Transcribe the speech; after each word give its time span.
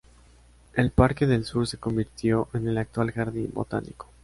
El 0.73 0.89
parque 0.89 1.27
del 1.27 1.45
sur 1.45 1.67
se 1.67 1.77
convirtió 1.77 2.47
en 2.53 2.67
el 2.67 2.79
actual 2.79 3.11
jardín 3.11 3.51
botánico. 3.53 4.09